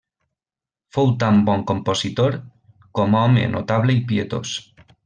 Fou 0.97 1.11
tan 1.23 1.37
bon 1.49 1.65
compositor 1.73 2.39
com 3.01 3.21
home 3.23 3.47
notable 3.57 3.99
i 4.01 4.05
pietós. 4.13 4.61